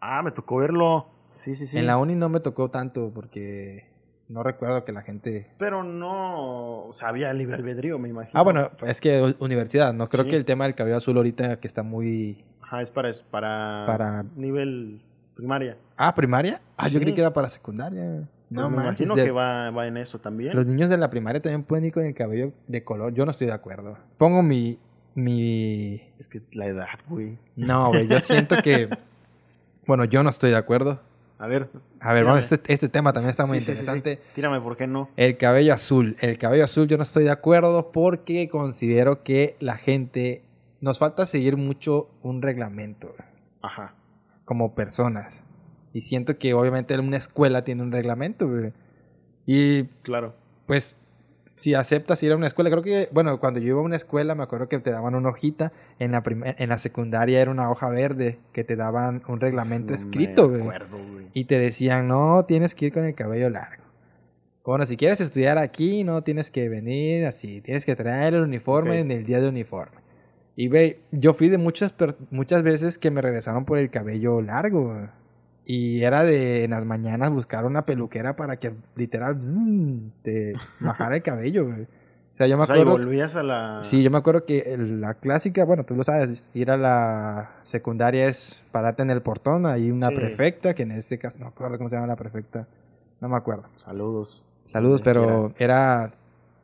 [0.00, 1.06] Ah, me tocó verlo.
[1.34, 1.78] Sí, sí, sí.
[1.78, 3.86] En la uni no me tocó tanto porque
[4.28, 5.48] no recuerdo que la gente...
[5.58, 8.38] Pero no, sea, había libre albedrío, me imagino.
[8.38, 10.30] Ah, bueno, es que universidad, no creo Sí.
[10.30, 12.44] que el tema del cabello azul ahorita que está muy...
[12.62, 15.00] Ajá, es para, es para, Para- nivel
[15.34, 15.76] primaria.
[15.96, 16.60] Ah, primaria.
[16.76, 18.28] Ah, yo creí que era para secundaria.
[18.50, 19.06] No Pues me manches.
[19.06, 20.54] imagino de- que va, va en eso también.
[20.56, 23.12] Los niños de la primaria también pueden ir con el cabello de color.
[23.14, 23.96] Yo no estoy de acuerdo.
[24.18, 24.78] Pongo mi...
[25.14, 26.00] mi...
[26.18, 27.38] Es que la edad, güey.
[27.54, 28.88] No, güey, yo siento que...
[29.86, 31.00] Bueno, yo no estoy de acuerdo.
[31.38, 31.68] A ver.
[32.00, 33.80] A ver, bueno, este, este tema también está muy Sí, sí, sí, sí.
[33.90, 34.22] interesante.
[34.34, 35.10] Tírame, ¿por qué no?
[35.16, 36.16] El cabello azul.
[36.20, 40.42] El cabello azul yo no estoy de acuerdo porque considero que la gente...
[40.80, 43.14] Nos falta seguir mucho un reglamento
[43.62, 43.94] Ajá.
[44.44, 45.42] como personas.
[45.94, 48.46] Y siento que obviamente una escuela tiene un reglamento.
[49.46, 50.34] Y Claro.
[50.66, 50.96] pues
[51.56, 54.34] si aceptas ir a una escuela, creo que, bueno, cuando yo iba a una escuela
[54.34, 57.88] me acuerdo que te daban una hojita, en la, en la secundaria era una hoja
[57.88, 60.60] verde que te daban un reglamento No escrito, güey.
[60.60, 61.26] güey.
[61.32, 63.84] Y te decían, no, tienes que ir con el cabello largo.
[64.64, 68.98] Bueno, si quieres estudiar aquí, no tienes que venir así, tienes que traer el uniforme
[68.98, 69.98] en el día de uniforme.
[70.56, 71.94] Y ve, yo fui de muchas,
[72.30, 74.92] muchas veces que me regresaron por el cabello largo.
[74.92, 75.06] güey.
[75.68, 81.16] Y era de en las mañanas buscar una peluquera para que literal zzz, te bajara
[81.16, 81.66] el cabello.
[81.66, 81.82] güey.
[81.82, 82.98] O sea, yo me O sea, y acuerdo.
[83.04, 83.80] volvías a la...
[83.82, 88.26] Sí, yo me acuerdo que la clásica, bueno, tú lo sabes, ir a la secundaria
[88.26, 90.14] es pararte en el portón, hay una Sí.
[90.16, 92.68] prefecta, que en este caso, no me acuerdo cómo se llama la prefecta,
[93.22, 93.64] no me acuerdo.
[93.76, 94.44] Saludos.
[94.66, 96.12] Saludos, pero era,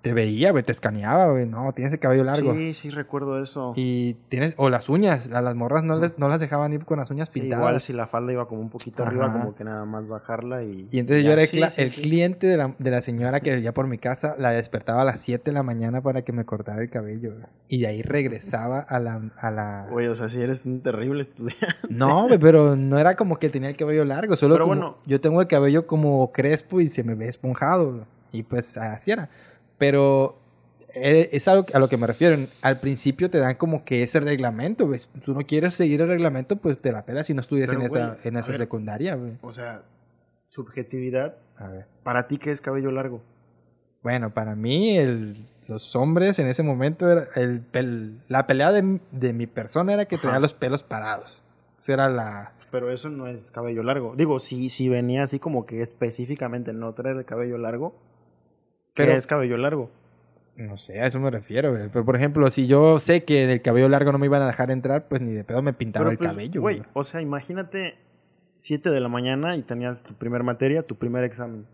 [0.02, 2.52] te veía, güey, te escaneaba, güey, no, tienes el cabello largo.
[2.54, 3.72] Sí, sí recuerdo eso.
[3.76, 6.98] Y tienes, o las uñas, a las morras no, les, no las dejaban ir con
[6.98, 7.62] las uñas Sí, pintadas.
[7.62, 10.88] igual si la falda iba como un poquito arriba, como que nada más bajarla y...
[10.90, 11.28] Y entonces ya.
[11.28, 12.02] yo era el, Sí, cla- sí, el sí.
[12.02, 15.20] cliente de la, de la señora que vivía por mi casa, la despertaba a las
[15.20, 17.30] 7 de la mañana para que me cortara el cabello.
[17.34, 17.46] güey.
[17.68, 19.20] Y de ahí regresaba a la...
[19.38, 19.86] A la...
[19.88, 21.66] Güey, o sea, si eres un terrible estudiante.
[21.90, 24.96] No, güey, pero no era como que tenía el cabello largo, solo Pero como- bueno.
[25.06, 27.92] yo tengo el cabello como crespo y se me ve esponjado.
[27.92, 28.04] güey.
[28.32, 29.28] Y pues así era.
[29.82, 30.36] Pero
[30.94, 32.46] eh, es algo a lo que me refiero.
[32.60, 34.88] Al principio te dan como que ese reglamento.
[34.96, 37.80] Si tú no quieres seguir el reglamento, pues te la pelas si no estudias Pero,
[37.80, 38.60] en esa, en a esa ver.
[38.60, 39.32] secundaria, güey.
[39.42, 39.82] O sea,
[40.46, 41.34] subjetividad.
[41.56, 41.86] A ver.
[42.04, 43.22] ¿Para ti qué es cabello largo?
[44.04, 49.00] Bueno, para mí, el, los hombres en ese momento, era el, pel- la pelea de,
[49.10, 51.42] de mi persona era que tenía los pelos parados.
[51.80, 54.14] Esa era la, pero eso no es cabello largo.
[54.16, 57.96] Digo, si, si venía así como que específicamente no traer el cabello largo,
[58.94, 59.90] ¿qué Pero- es cabello largo?
[60.54, 61.88] No sé, a eso me refiero, güey.
[61.88, 64.70] Pero, por ejemplo, si yo sé que del cabello largo no me iban a dejar
[64.70, 67.94] entrar, pues ni de pedo me pintaba Pero, el pues, cabello, Güey, o sea, imagínate
[68.58, 71.66] 7 de la mañana y tenías tu primer materia, tu primer examen.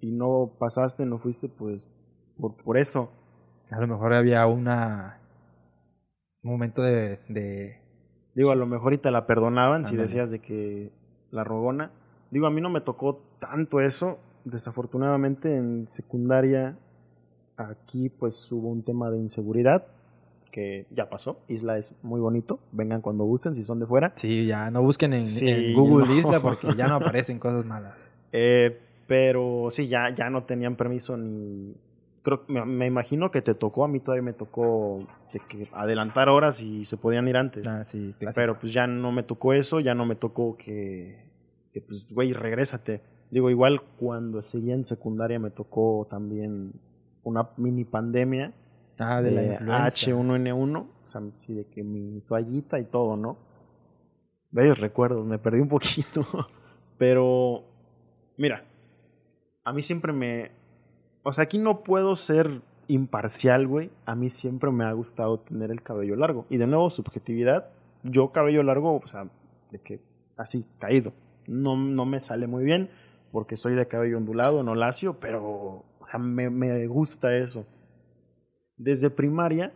[0.00, 1.88] Y no pasaste, no fuiste, pues,
[2.38, 3.10] por, por eso.
[3.70, 5.18] A lo mejor había una...
[6.42, 7.18] Un momento de...
[7.28, 7.80] de...
[8.34, 10.92] Digo, a lo mejor y te la perdonaban si decías de que
[11.30, 11.90] la rogona.
[12.30, 14.18] Digo, a mí no me tocó tanto eso.
[14.46, 16.76] Desafortunadamente en secundaria
[17.56, 19.86] aquí pues hubo un tema de inseguridad
[20.52, 21.40] que ya pasó.
[21.48, 22.60] Isla es muy bonito.
[22.70, 24.12] Vengan cuando gusten si son de fuera.
[24.14, 26.14] Sí, ya no busquen en, Sí, en Google no.
[26.14, 27.94] Isla porque ya no aparecen cosas malas.
[28.30, 28.78] Eh,
[29.08, 31.74] pero sí, ya, ya no tenían permiso ni...
[32.22, 36.28] Creo, me, me imagino que te tocó, a mí todavía me tocó de que adelantar
[36.28, 37.66] horas y se podían ir antes.
[37.66, 38.40] Ah, sí, clásico.
[38.40, 41.18] Pero pues ya no me tocó eso, ya no me tocó que,
[41.72, 43.02] que pues, güey, regrésate.
[43.30, 46.72] Digo, igual cuando seguía en secundaria me tocó también
[47.24, 48.52] una mini pandemia
[49.00, 49.86] ah, de, la de influenza.
[49.86, 53.36] H1N1, o sea, sí, de que mi toallita y todo, ¿no?
[54.52, 56.24] Bellos recuerdos, me perdí un poquito.
[56.98, 57.64] Pero,
[58.36, 58.64] mira,
[59.64, 60.52] a mí siempre me...
[61.24, 63.90] O sea, aquí no puedo ser imparcial, güey.
[64.06, 66.46] A mí siempre me ha gustado tener el cabello largo.
[66.48, 67.70] Y de nuevo, subjetividad.
[68.04, 69.26] Yo cabello largo, o sea,
[69.72, 70.00] de que
[70.36, 71.12] así, caído.
[71.48, 72.88] No, no me sale muy bien
[73.32, 77.66] porque soy de cabello ondulado, no lacio, pero o sea, me, me gusta eso.
[78.76, 79.72] Desde primaria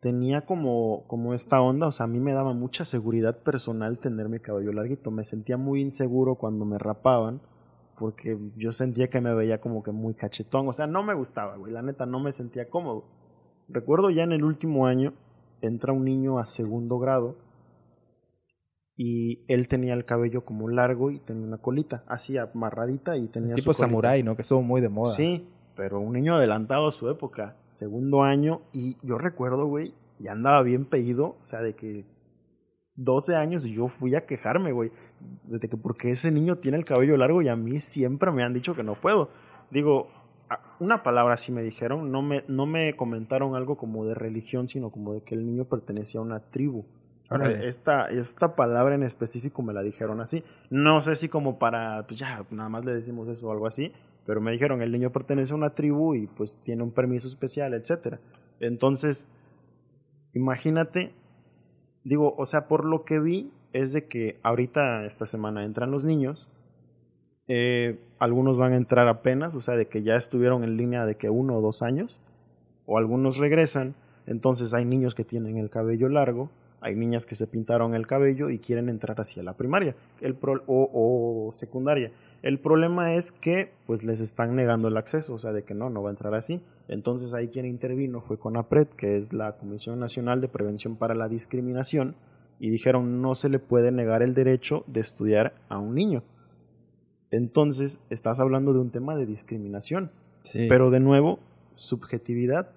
[0.00, 4.28] tenía como, como esta onda, o sea, a mí me daba mucha seguridad personal tener
[4.28, 5.10] mi cabello larguito.
[5.10, 7.40] Me sentía muy inseguro cuando me rapaban
[7.98, 10.66] porque yo sentía que me veía como que muy cachetón.
[10.68, 11.72] O sea, no me gustaba, güey.
[11.72, 13.04] La neta, no me sentía cómodo.
[13.68, 15.12] Recuerdo ya en el último año,
[15.60, 17.36] entra un niño a segundo grado
[19.02, 23.54] y él tenía el cabello como largo y tenía una colita, así amarradita y tenía
[23.54, 24.36] tipo su samurái, ¿no?
[24.36, 25.14] Que estuvo muy de moda.
[25.14, 30.32] Sí, pero un niño adelantado a su época, segundo año, y yo recuerdo, güey, ya
[30.32, 32.04] andaba bien pedido, o sea, de que
[32.96, 34.92] 12 años y yo fui a quejarme, güey,
[35.44, 38.52] de que porque ese niño tiene el cabello largo y a mí siempre me han
[38.52, 39.30] dicho que no puedo.
[39.70, 40.08] Digo,
[40.78, 44.90] una palabra sí me dijeron, no me, no me comentaron algo como de religión, sino
[44.90, 46.84] como de que el niño pertenecía a una tribu.
[47.30, 47.68] Órale.
[47.68, 50.42] esta, esta palabra en específico me la dijeron así.
[50.68, 53.92] No sé si como para, pues ya, nada más le decimos eso o algo así,
[54.26, 57.72] pero me dijeron, el niño pertenece a una tribu y pues tiene un permiso especial,
[57.74, 58.18] etcétera.
[58.58, 59.28] Entonces,
[60.34, 61.12] imagínate,
[62.04, 66.04] digo, o sea, por lo que vi es de que ahorita esta semana entran los
[66.04, 66.48] niños,
[67.48, 71.16] eh, algunos van a entrar apenas, o sea, de que ya estuvieron en línea de
[71.16, 72.18] que uno o dos años,
[72.86, 73.94] o algunos regresan,
[74.26, 78.50] entonces hay niños que tienen el cabello largo, hay niñas que se pintaron el cabello
[78.50, 80.90] y quieren entrar hacia la primaria el pro- o,
[81.48, 82.10] o secundaria.
[82.42, 85.90] El problema es que pues les están negando el acceso, o sea, de que no,
[85.90, 86.62] no va a entrar así.
[86.88, 91.28] Entonces ahí quien intervino fue CONAPRED, que es la Comisión Nacional de Prevención para la
[91.28, 92.14] Discriminación,
[92.58, 96.22] y dijeron no se le puede negar el derecho de estudiar a un niño.
[97.30, 100.10] Entonces estás hablando de un tema de discriminación.
[100.42, 100.66] Sí.
[100.68, 101.38] Pero de nuevo,
[101.74, 102.70] subjetividad,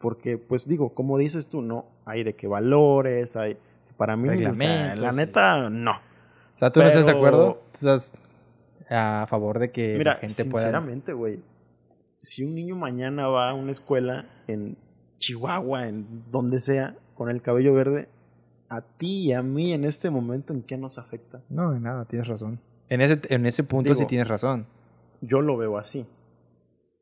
[0.00, 3.56] porque pues digo, como dices tú, no, hay de qué valores, hay...
[3.96, 5.90] Para mí, o sea, Reglamentos, la neta, no.
[5.90, 7.62] o sea, ¿tú no estás de acuerdo?
[7.74, 8.12] ¿Estás
[8.88, 10.66] a favor de que Mira, la gente pueda...
[10.66, 11.40] sinceramente, güey,
[12.22, 14.76] si un niño mañana va a una escuela en
[15.18, 18.08] Chihuahua, en donde sea, con el cabello verde,
[18.68, 21.40] a ti y a mí en este momento, ¿en qué nos afecta?
[21.48, 22.60] No, de nada, tienes razón.
[22.88, 24.66] En ese, en ese punto Digo- sí tienes razón.
[25.20, 26.06] Yo lo veo así.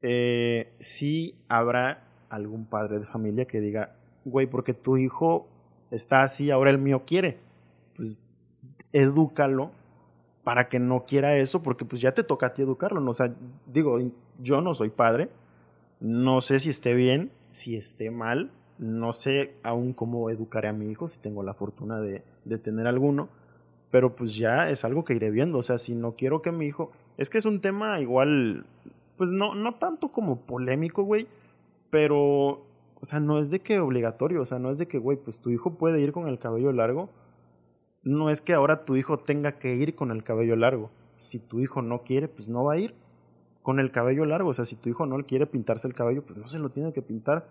[0.00, 5.46] Eh, sí habrá algún padre de familia que diga, güey, porque tu hijo
[5.90, 7.38] está así, ahora el mío quiere.
[7.96, 8.16] Pues
[8.92, 9.70] edúcalo
[10.44, 13.08] para que no quiera eso, porque pues ya te toca a ti educarlo.
[13.10, 13.32] O sea,
[13.66, 13.98] digo,
[14.40, 15.28] yo no soy padre,
[16.00, 20.90] no sé si esté bien, si esté mal, no sé aún cómo educaré a mi
[20.90, 23.28] hijo, si tengo la fortuna de, de tener alguno,
[23.90, 25.58] pero pues ya es algo que iré viendo.
[25.58, 26.92] O sea, si no quiero que mi hijo.
[27.16, 28.66] Es que es un tema igual.
[29.16, 31.26] Pues no, no tanto como polémico, güey.
[31.90, 32.64] Pero.
[32.98, 34.40] O sea, no es de que obligatorio.
[34.40, 36.72] O sea, no es de que, güey, pues tu hijo puede ir con el cabello
[36.72, 37.10] largo.
[38.02, 40.90] No es que ahora tu hijo tenga que ir con el cabello largo.
[41.18, 42.94] Si tu hijo no quiere, pues no va a ir
[43.62, 44.50] con el cabello largo.
[44.50, 46.92] O sea, si tu hijo no quiere pintarse el cabello, pues no se lo tiene
[46.92, 47.46] que pintar.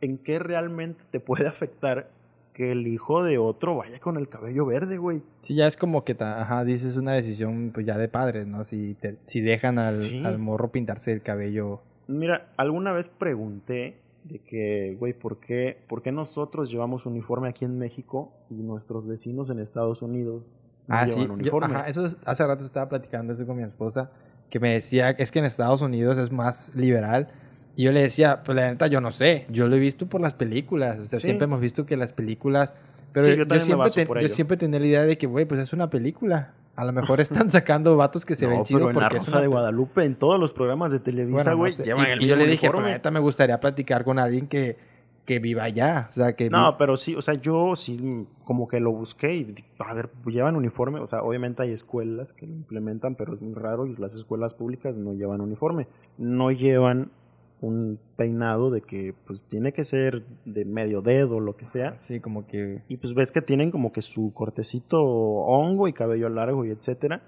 [0.00, 2.08] ¿En qué realmente te puede afectar
[2.54, 5.22] que el hijo de otro vaya con el cabello verde, güey?
[5.42, 8.64] Sí, ya es como que, ta- ajá, dices una decisión pues ya de padres, ¿no?
[8.64, 10.24] Si, te- si dejan al, Sí.
[10.24, 11.80] al morro pintarse el cabello.
[12.08, 17.64] Mira, alguna vez pregunté de que, güey, ¿por qué, ¿por qué nosotros llevamos uniforme aquí
[17.64, 20.50] en México y nuestros vecinos en Estados Unidos
[20.86, 21.26] no Ah, llevan sí.
[21.26, 21.76] yo- uniforme.
[21.76, 24.10] ajá, eso es- hace rato estaba platicando eso con mi esposa,
[24.50, 27.28] que me decía que es que en Estados Unidos es más liberal.
[27.76, 29.46] Y yo le decía, pues la neta, yo no sé.
[29.50, 30.98] Yo lo he visto por las películas.
[30.98, 31.26] O sea, Sí.
[31.26, 32.72] siempre hemos visto que las películas.
[33.12, 35.60] Pero Sí, yo yo, siempre ten- yo siempre tenía la idea de que, güey, pues
[35.60, 36.54] es una película.
[36.78, 39.16] A lo mejor están sacando vatos que se no, ven pero chidos en la porque
[39.18, 41.72] es Rosa una de pe- Guadalupe, en todos los programas de Televisa, Bueno, no güey,
[41.72, 41.82] sé.
[41.84, 42.90] y yo le dije, pero uniforme.
[42.92, 44.76] neta me gustaría platicar con alguien que,
[45.24, 46.08] que viva allá.
[46.12, 49.34] O sea, que No, vi- pero sí, o sea, yo sí como que lo busqué
[49.34, 53.42] y a ver, llevan uniforme, o sea, obviamente hay escuelas que lo implementan, pero es
[53.42, 55.86] muy raro y las escuelas públicas no llevan uniforme,
[56.16, 57.10] no llevan
[57.60, 62.20] un peinado de que pues tiene que ser de medio dedo, lo que sea, sí,
[62.20, 62.82] como que...
[62.88, 67.22] y pues ves que tienen como que su cortecito hongo y cabello largo y etcétera.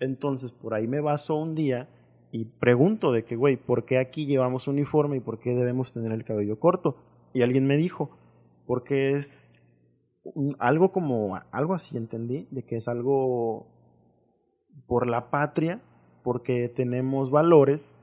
[0.00, 1.88] Entonces, por ahí me baso un día
[2.30, 6.12] y pregunto de que, güey, ¿por qué aquí llevamos uniforme y por qué debemos tener
[6.12, 6.96] el cabello corto?
[7.32, 8.10] Y alguien me dijo,
[8.66, 9.60] porque es
[10.24, 13.66] un- algo como, algo así entendí, de que es algo
[14.86, 15.80] por la patria,
[16.22, 17.94] porque tenemos valores,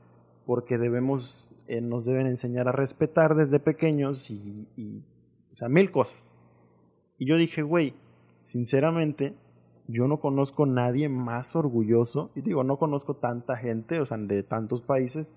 [0.46, 5.02] porque debemos, eh, nos deben enseñar a respetar desde pequeños y, y,
[5.50, 6.34] o sea, mil cosas.
[7.18, 7.94] Y yo dije, güey,
[8.42, 9.34] sinceramente,
[9.88, 14.42] yo no conozco nadie más orgulloso, y digo, no conozco tanta gente, o sea, de
[14.42, 15.34] tantos países,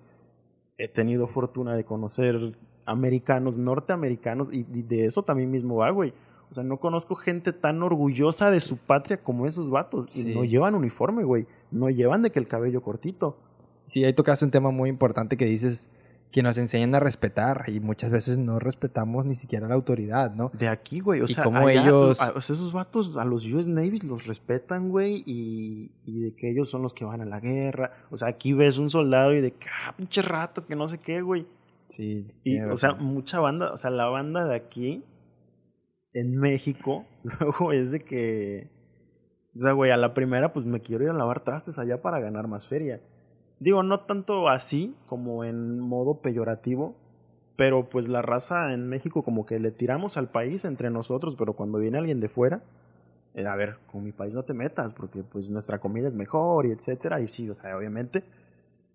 [0.78, 6.12] he tenido fortuna de conocer americanos, norteamericanos, y, y de eso también mismo va, güey.
[6.50, 10.14] O sea, no conozco gente tan orgullosa de su patria como esos vatos.
[10.16, 11.46] Y no llevan uniforme, güey.
[11.70, 13.36] No llevan de que el cabello cortito.
[13.86, 15.90] Sí, ahí tocaste un tema muy importante que dices
[16.32, 20.50] que nos enseñan a respetar y muchas veces no respetamos ni siquiera la autoridad, ¿no?
[20.52, 21.20] De aquí, güey.
[21.22, 24.26] O Y sea, allá, ellos- a- o sea, esos vatos a los US Navy los
[24.26, 25.22] respetan, güey.
[25.24, 27.92] Y, y de que ellos son los que van a la guerra.
[28.10, 30.98] O sea, aquí ves un soldado y de que, ah, pinches ratas, que no sé
[30.98, 31.46] qué, güey.
[31.88, 32.26] Sí.
[32.42, 35.04] Y, o sea, mucha banda, o sea, la banda de aquí,
[36.12, 37.04] en México,
[37.40, 38.68] luego es de que,
[39.56, 42.18] o sea, güey, a la primera, pues me quiero ir a lavar trastes allá para
[42.20, 43.00] ganar más feria.
[43.58, 46.94] Digo, no tanto así como en modo peyorativo,
[47.56, 51.54] pero pues la raza en México como que le tiramos al país entre nosotros, pero
[51.54, 52.60] cuando viene alguien de fuera,
[53.34, 56.66] eh, a ver, con mi país no te metas, porque pues nuestra comida es mejor
[56.66, 58.24] y etcétera, y sí, o sea, obviamente,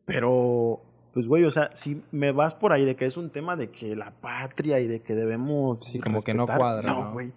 [0.05, 0.79] pero
[1.13, 3.69] pues güey, o sea, si me vas por ahí de que es un tema de
[3.69, 7.13] que la patria y de que debemos Sí, como que no respetar, cuadra, No, ¿no?
[7.13, 7.31] güey.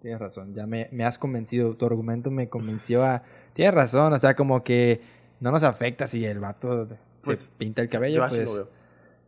[0.00, 3.22] Tienes razón, ya me, me has convencido, tu argumento me convenció a...
[3.54, 5.00] Tienes razón, o sea, como que
[5.40, 6.88] no nos afecta si el vato
[7.22, 8.48] Pues, se pinta el cabello, Yo así pues...
[8.50, 8.68] lo veo.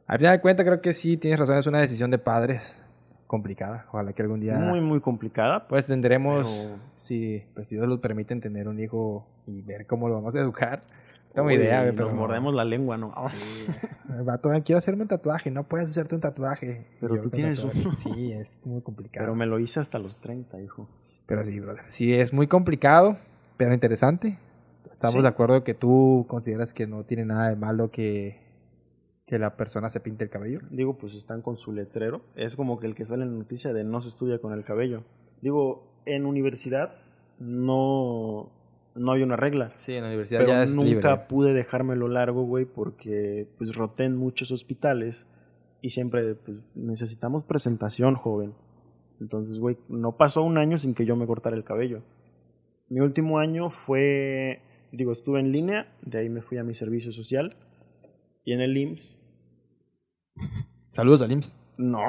[0.07, 2.83] Al final de cuentas creo que sí, tienes razón, es una decisión de padres
[3.29, 3.87] complicada.
[3.93, 4.55] Ojalá que algún día...
[4.59, 5.69] Muy, muy complicada.
[5.69, 10.09] Pues tendremos, Pero- si pues, si Dios nos permiten tener un hijo y ver cómo
[10.09, 10.83] lo vamos a educar.
[11.33, 12.17] Tengo Uy, idea, güey, Nos pero...
[12.17, 13.13] mordemos la lengua, ¿no?
[13.29, 13.67] Sí.
[14.09, 15.49] El vato, "Ay, quiero hacerme un tatuaje.
[15.53, 16.89] No puedes hacerte un tatuaje.
[17.01, 17.93] Pero yo tú con tienes uno.
[17.93, 19.25] Sí, es muy complicado.
[19.27, 20.89] Pero me lo hice hasta los 30, hijo.
[21.27, 21.85] Pero sí, brother.
[21.87, 23.17] Sí, es muy complicado,
[23.57, 24.39] pero interesante.
[24.93, 25.23] Estamos Sí.
[25.23, 28.39] de acuerdo que tú consideras que no tiene nada de malo que,
[29.27, 30.61] que la persona se pinte el cabello.
[30.71, 32.21] Digo, pues están con su letrero.
[32.37, 34.65] Es como que el que sale en la noticia de no se estudia con el
[34.65, 35.03] cabello.
[35.41, 36.93] Digo, en universidad
[37.39, 38.51] no,
[38.95, 39.73] no hay una regla.
[39.77, 41.17] Sí, en la universidad Pero ya es nunca libre.
[41.29, 45.27] pude dejármelo largo, güey, porque pues roté en muchos hospitales
[45.81, 48.53] y siempre pues necesitamos presentación, joven.
[49.21, 52.03] Entonces, güey, no pasó un año sin que yo me cortara el cabello.
[52.89, 54.61] Mi último año fue,
[54.93, 57.57] digo, estuve en línea, de ahí me fui a mi servicio social
[58.45, 59.19] y en el IMSS,
[60.93, 61.55] Saludos al IMSS.
[61.79, 62.01] no,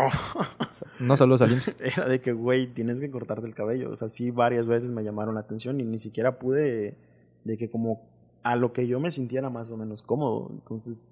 [1.00, 1.76] No saludos al IMSS.
[1.98, 3.92] era de que, güey, tienes que cortarte el cabello.
[3.92, 6.98] O sea, sí, varias veces me llamaron la atención y ni siquiera pude,
[7.44, 8.10] de que como
[8.44, 10.50] a lo que yo me sintiera más o menos cómodo.
[10.52, 11.06] Entonces,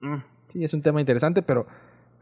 [0.00, 0.16] mm,
[0.48, 1.66] Sí, es un tema interesante, pero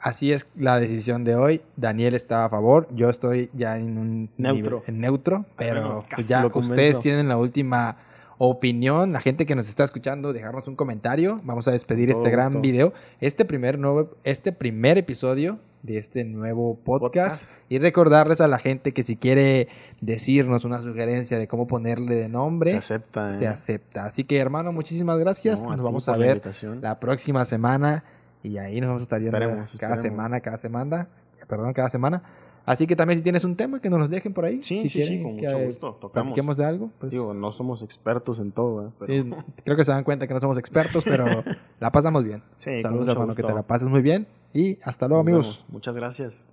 [0.01, 1.63] así es la decisión de hoy.
[1.77, 4.79] Daniel está a favor, yo estoy ya en un Neutro.
[4.79, 7.97] nivel- en neutro, pero pues ya lo ustedes tienen la última
[8.43, 11.41] opinión, la gente que nos está escuchando, dejarnos un comentario.
[11.45, 12.61] Vamos a despedir todo este gran gusto.
[12.63, 17.71] video, este primer nuevo, este primer episodio de este nuevo podcast, Podcast.
[17.73, 19.69] y recordarles a la gente que si quiere
[20.01, 23.33] decirnos una sugerencia de cómo ponerle de nombre, se acepta.
[23.33, 23.49] se ¿eh?
[23.49, 24.07] acepta.
[24.07, 25.63] Así que hermano, muchísimas gracias.
[25.63, 26.41] No, nos vamos a ver
[26.81, 28.05] la próxima semana
[28.43, 30.03] y ahí nos vamos a estar viendo Esperemos, cada esperemos.
[30.03, 31.09] semana, cada semana,
[31.49, 32.23] perdón, cada semana.
[32.67, 34.89] Así que también si tienes un tema que nos los dejen por ahí, Sí, si
[34.91, 35.93] sí, quieren sí, con que mucho gusto.
[36.01, 36.57] Tocamos.
[36.59, 38.91] de algo, pues Digo, no somos expertos en todo, ¿eh?
[38.99, 39.31] Pero- sí,
[39.65, 41.25] creo que se dan cuenta que no somos expertos, pero
[41.81, 42.43] la pasamos bien.
[42.59, 45.47] Sí, Saludos hermano, que te la pases muy bien y hasta luego Nos amigos.
[45.47, 45.67] vemos.
[45.71, 46.45] Muchas gracias.